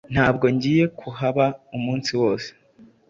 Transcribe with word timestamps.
Ntabwo 0.13 0.45
ngiye 0.55 0.85
kuhaba 0.99 1.45
umunsi 1.77 2.11
wose 2.21 2.49